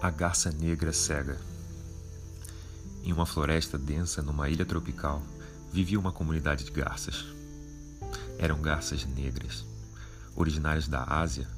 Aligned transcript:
A 0.00 0.10
garça 0.10 0.52
negra 0.52 0.92
cega. 0.92 1.36
Em 3.02 3.12
uma 3.12 3.26
floresta 3.26 3.76
densa 3.76 4.22
numa 4.22 4.48
ilha 4.48 4.64
tropical, 4.64 5.20
vivia 5.72 5.98
uma 5.98 6.12
comunidade 6.12 6.62
de 6.62 6.70
garças. 6.70 7.24
Eram 8.38 8.62
garças 8.62 9.04
negras, 9.04 9.64
originárias 10.36 10.86
da 10.86 11.02
Ásia, 11.02 11.48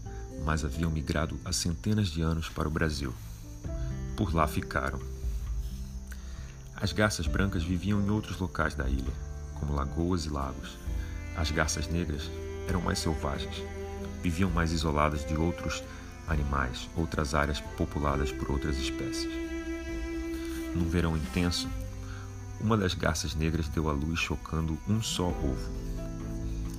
mas 0.42 0.64
haviam 0.64 0.90
migrado 0.90 1.38
há 1.44 1.52
centenas 1.52 2.08
de 2.08 2.22
anos 2.22 2.48
para 2.48 2.66
o 2.66 2.70
Brasil. 2.70 3.12
Por 4.16 4.34
lá 4.34 4.46
ficaram. 4.46 4.98
As 6.74 6.94
garças 6.94 7.26
brancas 7.26 7.62
viviam 7.62 8.00
em 8.00 8.08
outros 8.08 8.38
locais 8.38 8.74
da 8.74 8.88
ilha, 8.88 9.12
como 9.58 9.74
lagoas 9.74 10.24
e 10.24 10.30
lagos. 10.30 10.78
As 11.36 11.50
garças 11.50 11.88
negras 11.88 12.22
eram 12.66 12.80
mais 12.80 13.00
selvagens, 13.00 13.62
viviam 14.22 14.48
mais 14.48 14.72
isoladas 14.72 15.26
de 15.26 15.36
outros 15.36 15.84
animais, 16.30 16.88
outras 16.96 17.34
áreas 17.34 17.60
populadas 17.60 18.30
por 18.30 18.50
outras 18.50 18.78
espécies. 18.78 19.30
Num 20.74 20.88
verão 20.88 21.16
intenso, 21.16 21.68
uma 22.60 22.76
das 22.76 22.94
garças 22.94 23.34
negras 23.34 23.68
deu 23.68 23.88
à 23.88 23.92
luz 23.92 24.18
chocando 24.18 24.78
um 24.88 25.02
só 25.02 25.28
ovo. 25.28 25.72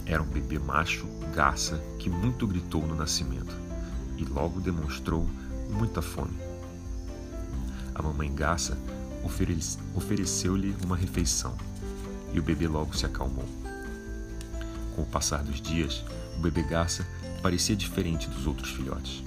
Era 0.06 0.22
um 0.22 0.28
bebê 0.28 0.58
macho 0.58 1.06
garça 1.34 1.78
que 2.00 2.10
muito 2.10 2.48
gritou 2.48 2.86
no 2.86 2.96
nascimento 2.96 3.56
e 4.18 4.24
logo 4.26 4.60
demonstrou 4.60 5.28
muita 5.70 6.02
fome. 6.02 6.38
A 7.94 8.02
mamãe 8.02 8.34
garça 8.34 8.78
ofereceu-lhe 9.96 10.76
uma 10.84 10.96
refeição 10.96 11.56
e 12.34 12.40
o 12.40 12.44
bebê 12.44 12.68
logo 12.68 12.96
se 12.96 13.06
acalmou. 13.06 13.48
Com 14.96 15.04
o 15.04 15.06
passar 15.06 15.44
dos 15.44 15.62
dias, 15.62 16.04
o 16.38 16.40
bebê 16.40 16.64
garça 16.64 17.08
parecia 17.42 17.76
diferente 17.76 18.30
dos 18.30 18.46
outros 18.46 18.72
filhotes. 18.72 19.24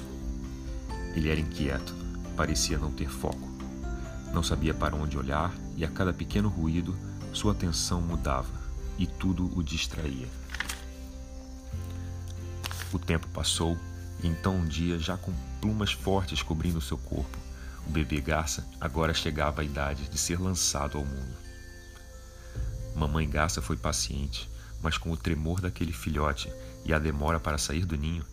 Ele 1.14 1.28
era 1.28 1.40
inquieto, 1.40 1.94
parecia 2.36 2.78
não 2.78 2.90
ter 2.90 3.08
foco. 3.08 3.48
Não 4.32 4.42
sabia 4.42 4.74
para 4.74 4.96
onde 4.96 5.16
olhar 5.16 5.54
e 5.76 5.84
a 5.84 5.88
cada 5.88 6.12
pequeno 6.12 6.48
ruído 6.48 6.96
sua 7.32 7.52
atenção 7.52 8.00
mudava 8.00 8.52
e 8.98 9.06
tudo 9.06 9.50
o 9.56 9.62
distraía. 9.62 10.28
O 12.92 12.98
tempo 12.98 13.26
passou 13.28 13.78
e 14.22 14.26
então 14.26 14.56
um 14.56 14.64
dia, 14.64 14.98
já 14.98 15.16
com 15.16 15.32
plumas 15.60 15.92
fortes 15.92 16.42
cobrindo 16.42 16.80
seu 16.80 16.96
corpo, 16.96 17.36
o 17.86 17.90
bebê 17.90 18.20
garça 18.20 18.66
agora 18.80 19.12
chegava 19.12 19.60
à 19.60 19.64
idade 19.64 20.08
de 20.08 20.16
ser 20.16 20.40
lançado 20.40 20.96
ao 20.96 21.04
mundo. 21.04 21.36
Mamãe 22.94 23.28
garça 23.28 23.60
foi 23.60 23.76
paciente, 23.76 24.48
mas 24.80 24.96
com 24.96 25.10
o 25.10 25.16
tremor 25.16 25.60
daquele 25.60 25.92
filhote 25.92 26.52
e 26.84 26.92
a 26.92 26.98
demora 26.98 27.40
para 27.40 27.58
sair 27.58 27.84
do 27.84 27.96
ninho, 27.96 28.24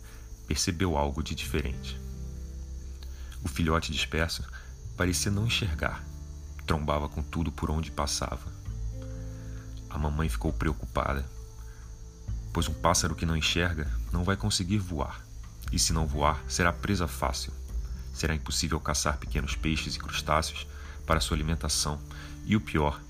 percebeu 0.46 0.96
algo 0.96 1.22
de 1.22 1.34
diferente. 1.34 2.00
O 3.44 3.48
filhote 3.48 3.90
disperso 3.90 4.44
parecia 4.96 5.30
não 5.30 5.46
enxergar, 5.46 6.04
trombava 6.66 7.08
com 7.08 7.22
tudo 7.22 7.50
por 7.50 7.70
onde 7.70 7.90
passava. 7.90 8.52
A 9.90 9.98
mamãe 9.98 10.28
ficou 10.28 10.52
preocupada, 10.52 11.28
pois 12.52 12.68
um 12.68 12.74
pássaro 12.74 13.14
que 13.14 13.26
não 13.26 13.36
enxerga 13.36 13.90
não 14.12 14.24
vai 14.24 14.36
conseguir 14.36 14.78
voar, 14.78 15.20
e 15.72 15.78
se 15.78 15.92
não 15.92 16.06
voar, 16.06 16.42
será 16.46 16.72
presa 16.72 17.08
fácil. 17.08 17.52
Será 18.14 18.34
impossível 18.34 18.78
caçar 18.78 19.16
pequenos 19.18 19.56
peixes 19.56 19.96
e 19.96 19.98
crustáceos 19.98 20.66
para 21.06 21.20
sua 21.20 21.36
alimentação, 21.36 21.98
e 22.44 22.54
o 22.54 22.60
pior, 22.60 23.00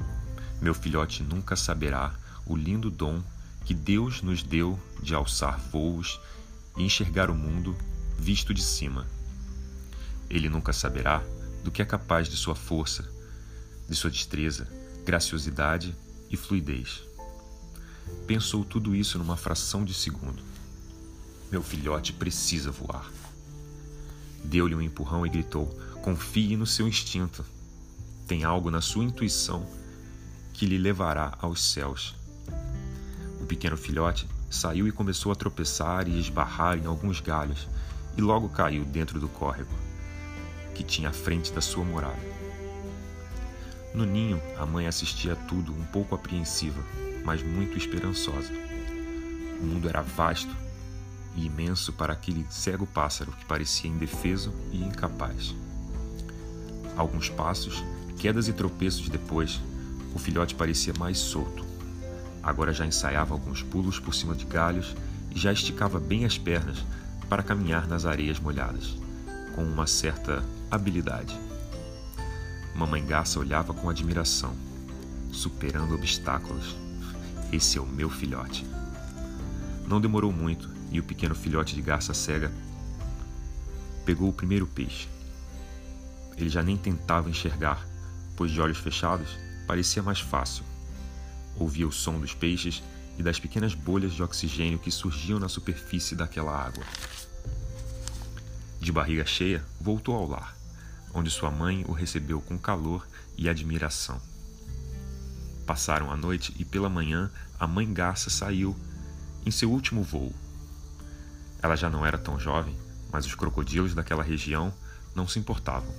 meu 0.61 0.74
filhote 0.74 1.22
nunca 1.22 1.56
saberá 1.56 2.14
o 2.46 2.56
lindo 2.56 2.91
dom 2.91 3.22
que 3.64 3.74
Deus 3.74 4.22
nos 4.22 4.42
deu 4.42 4.78
de 5.02 5.14
alçar 5.14 5.58
voos 5.58 6.20
e 6.77 6.84
enxergar 6.84 7.30
o 7.30 7.34
mundo 7.34 7.77
visto 8.19 8.55
de 8.55 8.62
cima. 8.62 9.06
Ele 10.33 10.48
nunca 10.48 10.72
saberá 10.72 11.22
do 11.62 11.70
que 11.70 11.83
é 11.83 11.84
capaz 11.84 12.27
de 12.27 12.38
sua 12.38 12.55
força, 12.55 13.07
de 13.86 13.95
sua 13.95 14.11
destreza, 14.11 14.67
graciosidade 15.05 15.95
e 16.30 16.39
fluidez. 16.39 17.02
Pensou 18.27 18.64
tudo 18.64 18.96
isso 18.96 19.18
numa 19.18 19.36
fração 19.36 19.84
de 19.84 19.92
segundo. 19.92 20.42
Meu 21.51 21.62
filhote 21.62 22.14
precisa 22.14 22.70
voar. 22.70 23.12
Deu-lhe 24.42 24.74
um 24.74 24.80
empurrão 24.80 25.27
e 25.27 25.29
gritou: 25.29 25.67
Confie 26.02 26.57
no 26.57 26.67
seu 26.67 26.89
instinto. 26.89 27.45
Tem 28.27 28.42
algo 28.42 28.70
na 28.70 28.80
sua 28.80 29.05
intuição 29.05 29.67
que 30.55 30.64
lhe 30.64 30.78
levará 30.78 31.36
aos 31.42 31.62
céus. 31.62 32.14
O 33.39 33.45
pequeno 33.45 33.77
filhote 33.77 34.27
saiu 34.51 34.89
e 34.89 34.92
começou 34.92 35.30
a 35.30 35.36
tropeçar 35.36 36.08
e 36.08 36.18
esbarrar 36.18 36.78
em 36.78 36.86
alguns 36.86 37.20
galhos, 37.20 37.68
e 38.17 38.23
logo 38.23 38.48
caiu 38.48 38.83
dentro 38.83 39.20
do 39.20 39.28
córrego 39.28 39.92
que 40.83 40.85
tinha 40.85 41.11
à 41.11 41.13
frente 41.13 41.53
da 41.53 41.61
sua 41.61 41.85
morada. 41.85 42.19
No 43.95 44.05
ninho, 44.05 44.43
a 44.59 44.67
mãe 44.67 44.87
assistia 44.87 45.35
a 45.35 45.37
tudo 45.37 45.73
um 45.73 45.85
pouco 45.85 46.15
apreensiva, 46.15 46.83
mas 47.25 47.43
muito 47.43 47.79
esperançosa. 47.79 48.53
O 49.61 49.65
mundo 49.65 49.89
era 49.89 50.03
vasto 50.03 50.55
e 51.37 51.47
imenso 51.47 51.93
para 51.93 52.13
aquele 52.13 52.45
cego 52.51 52.87
pássaro 52.87 53.31
que 53.31 53.45
parecia 53.45 53.89
indefeso 53.89 54.53
e 54.73 54.83
incapaz. 54.83 55.55
Alguns 56.97 57.29
passos, 57.29 57.83
quedas 58.19 58.49
e 58.49 58.53
tropeços 58.53 59.09
depois, 59.09 59.61
o 60.14 60.19
filhote 60.19 60.55
parecia 60.55 60.93
mais 60.99 61.19
solto. 61.19 61.64
Agora 62.43 62.73
já 62.73 62.85
ensaiava 62.85 63.35
alguns 63.35 63.63
pulos 63.63 64.01
por 64.01 64.14
cima 64.14 64.35
de 64.35 64.45
galhos 64.45 64.97
e 65.31 65.39
já 65.39 65.53
esticava 65.53 66.01
bem 66.01 66.25
as 66.25 66.37
pernas 66.37 66.85
para 67.29 67.43
caminhar 67.43 67.87
nas 67.87 68.05
areias 68.05 68.41
molhadas, 68.41 68.97
com 69.55 69.63
uma 69.63 69.87
certa 69.87 70.43
habilidade. 70.72 71.38
Mamãe 72.74 73.05
Garça 73.05 73.38
olhava 73.38 73.74
com 73.74 73.90
admiração, 73.90 74.56
superando 75.30 75.94
obstáculos. 75.94 76.74
Esse 77.52 77.77
é 77.77 77.80
o 77.80 77.86
meu 77.86 78.08
filhote. 78.08 78.66
Não 79.86 80.00
demorou 80.00 80.33
muito 80.33 80.70
e 80.90 80.98
o 80.98 81.05
pequeno 81.05 81.34
filhote 81.34 81.74
de 81.74 81.83
garça 81.83 82.14
cega 82.14 82.50
pegou 84.06 84.30
o 84.30 84.33
primeiro 84.33 84.66
peixe. 84.66 85.08
Ele 86.38 86.48
já 86.48 86.62
nem 86.62 86.78
tentava 86.78 87.28
enxergar, 87.28 87.86
pois 88.34 88.50
de 88.50 88.58
olhos 88.58 88.78
fechados 88.78 89.28
parecia 89.66 90.02
mais 90.02 90.20
fácil. 90.20 90.64
Ouvia 91.58 91.86
o 91.86 91.92
som 91.92 92.18
dos 92.18 92.33
peixes 92.33 92.83
e 93.18 93.22
das 93.22 93.39
pequenas 93.39 93.74
bolhas 93.74 94.14
de 94.14 94.22
oxigênio 94.22 94.78
que 94.78 94.90
surgiam 94.90 95.39
na 95.39 95.50
superfície 95.50 96.16
daquela 96.16 96.56
água. 96.56 96.83
De 98.80 98.90
barriga 98.90 99.27
cheia, 99.27 99.62
voltou 99.78 100.14
ao 100.14 100.27
lar 100.27 100.61
onde 101.14 101.30
sua 101.30 101.50
mãe 101.50 101.84
o 101.86 101.92
recebeu 101.92 102.40
com 102.40 102.58
calor 102.58 103.06
e 103.36 103.48
admiração. 103.48 104.20
Passaram 105.67 106.11
a 106.11 106.17
noite 106.17 106.55
e 106.58 106.64
pela 106.64 106.89
manhã 106.89 107.30
a 107.58 107.67
mãe 107.67 107.92
garça 107.92 108.30
saiu 108.30 108.77
em 109.46 109.51
seu 109.51 109.70
último 109.70 110.02
voo. 110.02 110.34
Ela 111.62 111.77
já 111.77 111.89
não 111.89 112.05
era 112.05 112.18
tão 112.18 112.39
jovem, 112.39 112.77
mas 113.11 113.27
os 113.27 113.34
crocodilos 113.34 113.95
daquela 113.95 114.22
região 114.22 114.72
não 115.14 115.28
se 115.28 115.39
importavam. 115.39 115.95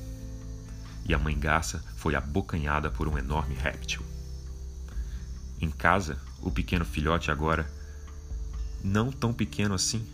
E 1.05 1.13
a 1.13 1.19
mãe 1.19 1.37
garça 1.37 1.83
foi 1.95 2.15
abocanhada 2.15 2.89
por 2.89 3.07
um 3.07 3.17
enorme 3.17 3.55
réptil. 3.55 4.01
Em 5.59 5.69
casa, 5.69 6.17
o 6.41 6.51
pequeno 6.51 6.83
filhote 6.83 7.31
agora, 7.31 7.69
não 8.83 9.11
tão 9.11 9.33
pequeno 9.33 9.75
assim, 9.75 10.05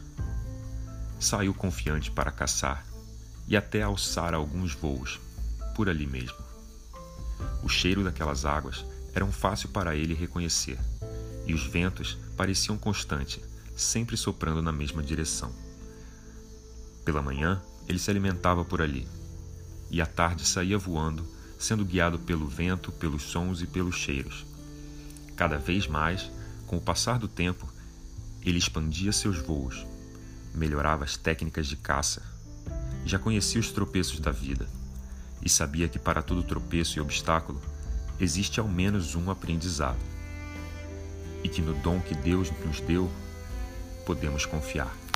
saiu 1.20 1.54
confiante 1.54 2.12
para 2.12 2.32
caçar 2.32 2.86
e 3.50 3.58
até 3.58 3.82
alçar 3.82 4.36
alguns 4.36 4.74
voos, 4.74 5.20
por 5.76 5.90
ali 5.90 6.06
mesmo. 6.06 6.38
O 7.64 7.68
cheiro 7.68 8.04
daquelas 8.04 8.46
águas 8.46 8.86
era 9.14 9.26
um 9.26 9.32
fácil 9.32 9.70
para 9.70 9.96
ele 9.96 10.14
reconhecer, 10.14 10.78
e 11.48 11.54
os 11.54 11.66
ventos 11.66 12.16
pareciam 12.38 12.78
constantes, 12.78 13.42
sempre 13.76 14.16
soprando 14.16 14.62
na 14.62 14.72
mesma 14.72 15.02
direção. 15.02 15.52
Pela 17.04 17.24
manhã, 17.24 17.60
ele 17.88 17.98
se 17.98 18.12
alimentava 18.12 18.64
por 18.64 18.84
ali, 18.84 19.08
e 19.90 20.00
à 20.00 20.06
tarde 20.06 20.46
saía 20.46 20.78
voando, 20.78 21.26
sendo 21.58 21.84
guiado 21.84 22.20
pelo 22.20 22.48
vento, 22.48 22.92
pelos 22.92 23.24
sons 23.24 23.62
e 23.62 23.68
pelos 23.68 23.96
cheiros. 23.96 24.46
Cada 25.36 25.58
vez 25.58 25.88
mais, 25.88 26.30
com 26.68 26.78
o 26.78 26.82
passar 26.82 27.18
do 27.18 27.28
tempo, 27.28 27.68
ele 28.44 28.60
expandia 28.60 29.12
seus 29.12 29.40
voos, 29.40 29.86
melhorava 30.54 31.04
as 31.04 31.18
técnicas 31.18 31.66
de 31.66 31.76
caça, 31.76 32.22
já 33.10 33.18
conhecia 33.18 33.60
os 33.60 33.72
tropeços 33.72 34.20
da 34.20 34.32
vida 34.32 34.68
e 35.42 35.50
sabia 35.50 35.88
que 35.88 35.98
para 35.98 36.22
todo 36.22 36.44
tropeço 36.44 36.98
e 36.98 37.02
obstáculo 37.02 37.60
existe 38.20 38.60
ao 38.60 38.68
menos 38.68 39.16
um 39.16 39.32
aprendizado 39.32 40.00
e 41.44 41.50
que 41.50 41.62
no 41.62 41.74
dom 41.74 42.00
que 42.00 42.14
Deus 42.14 42.52
nos 42.66 42.80
deu 42.82 43.10
podemos 44.06 44.46
confiar. 44.46 45.09